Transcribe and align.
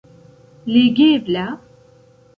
Legebla? 0.71 1.45